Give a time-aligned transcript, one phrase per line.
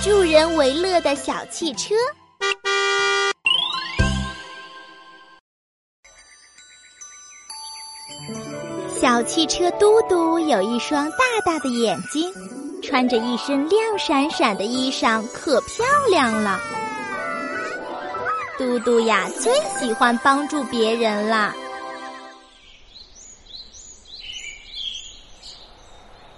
[0.00, 1.92] 助人为乐的小汽车。
[9.00, 12.32] 小汽车嘟嘟有一双大大的眼睛，
[12.80, 16.60] 穿着一身亮闪闪的衣裳，可漂亮了。
[18.56, 21.52] 嘟嘟呀，最喜欢帮助别人了。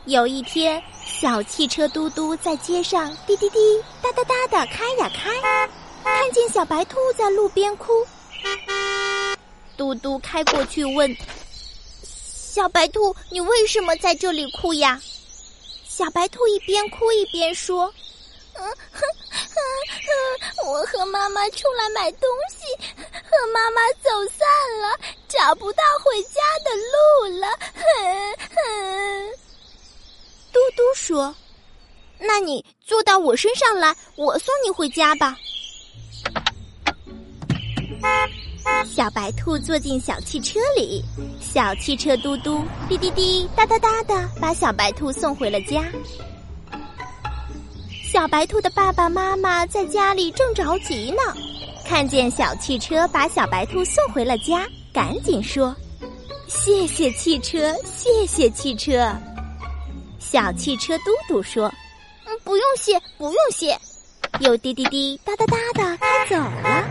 [0.06, 0.82] 有一天，
[1.20, 3.58] 小汽车嘟嘟在街上滴滴滴
[4.00, 5.68] 哒哒哒的开呀开，
[6.02, 8.06] 看见小白兔在路边哭，
[9.76, 11.14] 嘟嘟开过去问。
[12.02, 14.98] 小白兔，你为什么在这里哭呀？
[15.86, 17.92] 小白兔一边哭一边说
[18.56, 19.02] ：“嗯哼
[20.64, 22.64] 哼，我和妈妈出来买东西，
[22.96, 24.48] 和妈妈走散
[24.80, 24.98] 了，
[25.28, 27.46] 找不到回家的路了。”
[27.76, 28.29] 哼哼。
[31.00, 31.34] 说
[32.20, 35.34] ：“那你坐到我身上来，我送你回家吧。”
[38.86, 41.02] 小白兔坐进小汽车里，
[41.40, 45.90] 小汽车嘟嘟滴滴滴哒哒哒的把小白兔送回了家。
[48.04, 51.22] 小白兔的爸爸妈妈在家里正着急呢，
[51.86, 55.74] 看见小汽车把小白兔送回了家，赶紧说
[56.46, 59.10] ：“谢谢汽车，谢谢汽车。”
[60.30, 61.64] 小汽车嘟嘟说
[62.24, 63.76] ：“嗯，不用谢，不用谢。”
[64.38, 66.84] 又滴滴滴哒哒哒的开走了。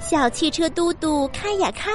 [0.00, 1.92] 小汽车嘟嘟开呀开，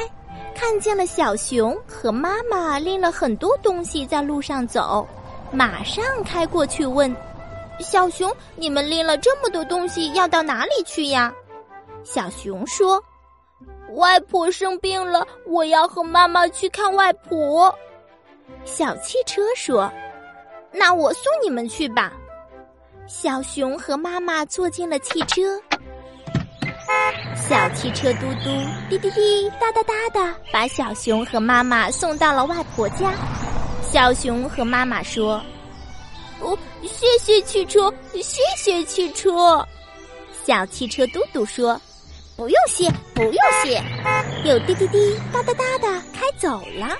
[0.55, 5.05] 看见了小熊和妈妈拎了很多东西在路上走，
[5.51, 7.13] 马上开过去问
[7.83, 11.33] ：“小熊，你们拎了这么多东西要到哪里去呀？”
[12.05, 13.03] 小熊说
[13.95, 17.73] ：“外婆生病了，我要和妈妈去看外婆。”
[18.65, 19.91] 小汽车说
[20.71, 22.13] ：“那我送你们去吧。”
[23.07, 25.61] 小熊和妈妈坐进了汽车。
[27.35, 28.49] 小汽车嘟嘟
[28.89, 33.13] 滴滴滴哒哒哒的，把小熊和妈妈送到了外婆家。
[33.81, 35.41] 小熊和妈妈说
[36.41, 39.65] ：“哦，谢谢汽车，谢谢汽车。”
[40.43, 41.79] 小汽车嘟嘟说
[42.35, 43.81] ：“不用谢，不用谢。”
[44.43, 46.97] 又滴滴滴哒哒哒的开走了。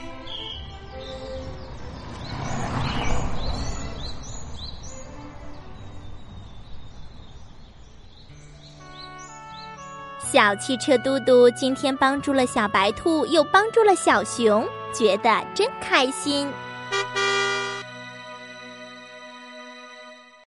[10.31, 16.51] 小汽车嘟嘟今天帮助了小白兔，又帮助了小熊，觉得真开心。